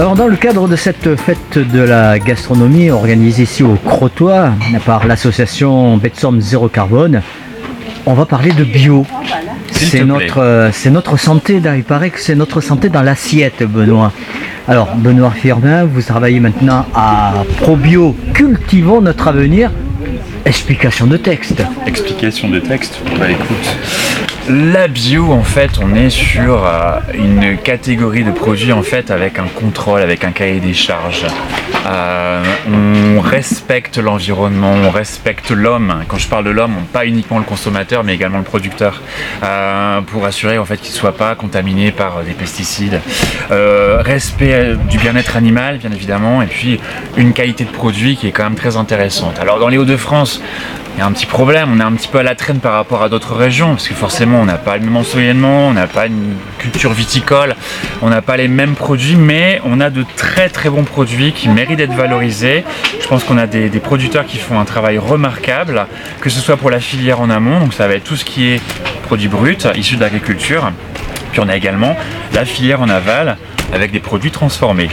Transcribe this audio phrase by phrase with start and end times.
[0.00, 4.50] Alors dans le cadre de cette fête de la gastronomie organisée ici au Crotoy
[4.86, 7.20] par l'association Betsom Zéro Carbone,
[8.06, 9.04] on va parler de bio.
[9.70, 14.10] C'est notre, c'est notre santé, il paraît que c'est notre santé dans l'assiette, Benoît.
[14.66, 19.70] Alors, Benoît Firmin, vous travaillez maintenant à ProBio, cultivons notre avenir.
[20.46, 21.62] Explication de texte.
[21.86, 23.76] Explication de texte Bah écoute,
[24.48, 29.38] la bio en fait on est sur euh, une catégorie de produits en fait avec
[29.38, 31.26] un contrôle, avec un cahier des charges.
[31.86, 36.04] Euh, on respecte l'environnement, on respecte l'homme.
[36.08, 39.02] Quand je parle de l'homme, pas uniquement le consommateur mais également le producteur.
[39.44, 43.00] euh, pour assurer en fait qu'il ne soit pas contaminé par des pesticides.
[43.50, 46.80] Euh, respect du bien-être animal bien évidemment et puis
[47.16, 49.38] une qualité de produit qui est quand même très intéressante.
[49.38, 50.29] Alors dans les Hauts-de-France,
[50.94, 52.72] il y a un petit problème, on est un petit peu à la traîne par
[52.72, 55.86] rapport à d'autres régions, parce que forcément on n'a pas le même ensoleillement, on n'a
[55.86, 57.54] pas une culture viticole,
[58.02, 61.48] on n'a pas les mêmes produits, mais on a de très très bons produits qui
[61.48, 62.64] méritent d'être valorisés.
[63.00, 65.86] Je pense qu'on a des, des producteurs qui font un travail remarquable,
[66.20, 68.48] que ce soit pour la filière en amont, donc ça va être tout ce qui
[68.48, 68.60] est
[69.04, 70.70] produits bruts, issus de l'agriculture,
[71.32, 71.96] puis on a également
[72.34, 73.36] la filière en aval,
[73.72, 74.90] avec des produits transformés.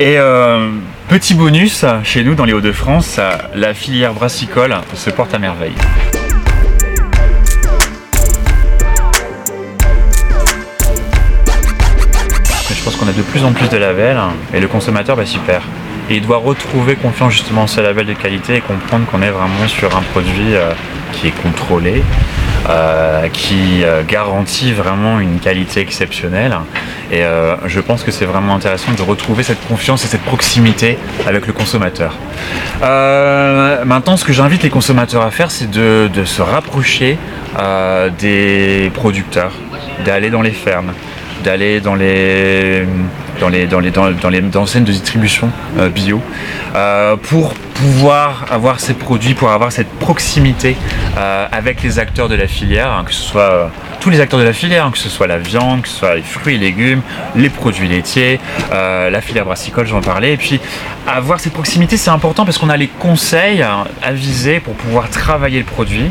[0.00, 0.70] Et euh,
[1.08, 3.20] petit bonus, chez nous dans les Hauts-de-France,
[3.54, 5.74] la filière brassicole se porte à merveille.
[12.70, 14.18] Je pense qu'on a de plus en plus de labels
[14.54, 15.64] et le consommateur bah, s'y perd.
[16.10, 19.68] Il doit retrouver confiance justement en ce label de qualité et comprendre qu'on est vraiment
[19.68, 20.70] sur un produit euh,
[21.12, 22.37] qui est contrôlé, euh,
[23.32, 26.56] qui euh, garantit vraiment une qualité exceptionnelle.
[27.10, 30.98] Et euh, je pense que c'est vraiment intéressant de retrouver cette confiance et cette proximité
[31.26, 32.14] avec le consommateur.
[32.82, 37.16] Euh, maintenant, ce que j'invite les consommateurs à faire, c'est de, se rapprocher
[37.58, 39.52] euh, des producteurs,
[40.04, 40.92] d'aller dans les fermes,
[41.44, 42.84] d'aller dans les
[43.38, 46.20] dans les dans de distribution euh, bio
[46.74, 50.76] euh, pour pouvoir avoir ces produits, pour avoir cette proximité
[51.16, 53.70] euh, avec les acteurs de la filière, hein, que ce soit
[54.08, 56.22] tous les acteurs de la filière, que ce soit la viande, que ce soit les
[56.22, 57.02] fruits et légumes,
[57.36, 58.40] les produits laitiers,
[58.72, 60.32] euh, la filière brassicole, j'en parlais.
[60.32, 60.62] Et puis
[61.06, 65.58] avoir cette proximité, c'est important parce qu'on a les conseils hein, avisés pour pouvoir travailler
[65.58, 66.10] le produit.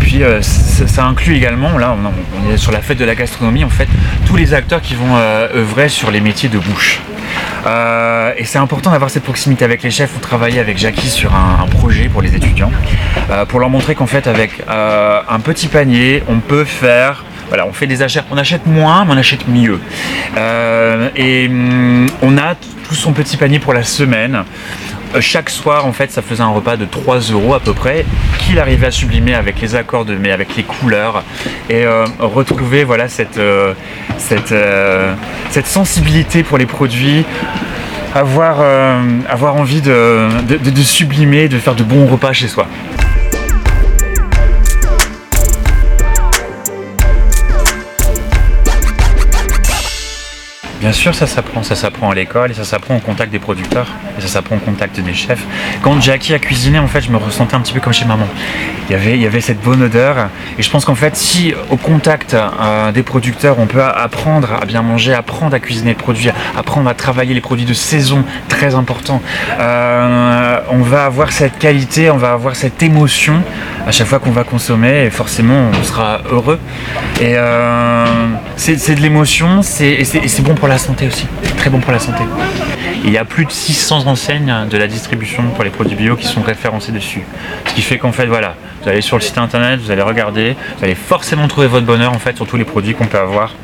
[0.00, 3.70] Puis euh, ça, inclut également, là on, est sur la fête de la gastronomie, en
[3.70, 3.86] fait,
[4.26, 7.00] tous les acteurs qui vont euh, œuvrer sur les métiers de bouche.
[8.38, 10.12] Et c'est important d'avoir cette proximité avec les chefs.
[10.16, 12.70] On travaillait avec Jackie sur un, projet pour les étudiants,
[13.48, 17.24] pour leur montrer qu'en fait, avec un petit panier, on peut faire.
[17.48, 19.80] Voilà, on fait des achats, on achète moins, mais on achète mieux.
[20.36, 24.44] Euh, et hum, on a tout son petit panier pour la semaine.
[25.14, 28.04] Euh, Chaque soir, en fait, ça faisait un repas de 3 euros à peu près,
[28.40, 31.22] qu'il arrivait à sublimer avec les accords de mais avec les couleurs
[31.70, 33.38] et euh, retrouver voilà cette
[35.66, 37.24] sensibilité pour les produits
[38.14, 42.66] avoir, envie de sublimer, de faire de bons repas chez soi.
[50.86, 53.88] Bien sûr, ça s'apprend, ça s'apprend à l'école et ça s'apprend au contact des producteurs
[54.16, 55.44] et ça s'apprend au contact des chefs.
[55.82, 58.28] Quand Jackie a cuisiné, en fait, je me ressentais un petit peu comme chez maman.
[58.88, 61.52] Il y avait, il y avait cette bonne odeur et je pense qu'en fait, si
[61.70, 65.96] au contact euh, des producteurs, on peut apprendre à bien manger, apprendre à cuisiner le
[65.96, 69.20] produit, apprendre à travailler les produits de saison, très important.
[69.58, 73.42] Euh, on va avoir cette qualité, on va avoir cette émotion
[73.88, 76.60] à chaque fois qu'on va consommer et forcément, on sera heureux.
[77.20, 78.04] Et euh,
[78.56, 81.26] c'est de l'émotion, c'est bon pour la santé aussi,
[81.56, 82.22] très bon pour la santé.
[83.04, 86.26] Il y a plus de 600 enseignes de la distribution pour les produits bio qui
[86.26, 87.22] sont référencées dessus.
[87.68, 90.56] Ce qui fait qu'en fait, voilà, vous allez sur le site internet, vous allez regarder,
[90.78, 93.54] vous allez forcément trouver votre bonheur en fait sur tous les produits qu'on peut avoir.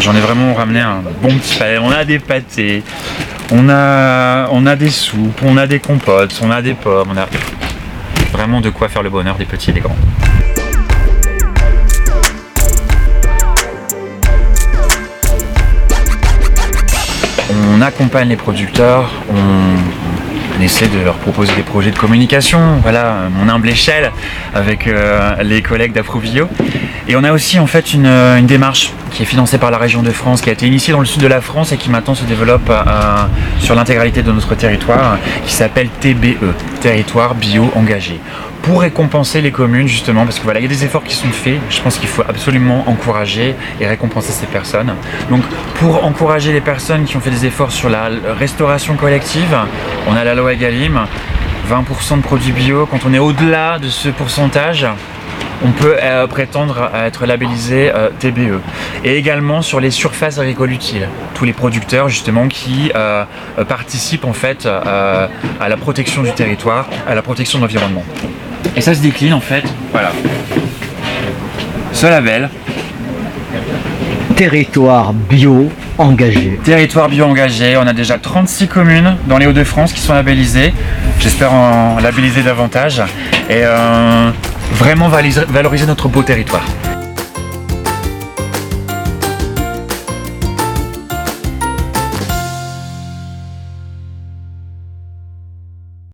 [0.00, 1.78] J'en ai vraiment ramené un bon petit paquet.
[1.78, 2.82] On a des pâtés,
[3.50, 7.16] on a, on a des soupes, on a des compotes, on a des pommes, on
[7.16, 7.26] a
[8.32, 9.96] vraiment de quoi faire le bonheur des petits et des grands.
[17.78, 23.48] On accompagne les producteurs, on, essaie de leur proposer des projets de communication, voilà, mon
[23.48, 24.10] humble échelle,
[24.52, 26.48] avec euh, les collègues d'Afrovio.
[27.06, 30.12] Et on a aussi en fait une démarche qui est financée par la région de
[30.12, 32.22] France, qui a été initiée dans le sud de la France et qui maintenant se
[32.22, 32.84] développe euh,
[33.58, 38.20] sur l'intégralité de notre territoire, qui s'appelle TBE, Territoire Bio Engagé.
[38.62, 41.30] Pour récompenser les communes justement parce que voilà il y a des efforts qui sont
[41.30, 44.94] faits je pense qu'il faut absolument encourager et récompenser ces personnes.
[45.30, 45.42] Donc
[45.80, 49.56] pour encourager les personnes qui ont fait des efforts sur la restauration collective
[50.06, 51.06] on a la loi Egalim
[51.68, 52.86] 20% de produits bio.
[52.86, 54.86] Quand on est au-delà de ce pourcentage
[55.64, 58.60] on peut euh, prétendre à être labellisé euh, TBE.
[59.04, 63.24] Et également sur les surfaces agricoles utiles, tous les producteurs justement qui euh,
[63.68, 65.28] participent en fait à
[65.68, 68.04] la protection du territoire, à la protection de l'environnement.
[68.76, 70.12] Et ça se décline en fait, voilà.
[71.92, 72.48] Ce label.
[74.36, 76.60] Territoire bio engagé.
[76.62, 80.72] Territoire bio engagé, on a déjà 36 communes dans les Hauts-de-France qui sont labellisées.
[81.18, 83.02] J'espère en labelliser davantage
[83.50, 83.64] et
[84.72, 86.64] vraiment valoriser notre beau territoire.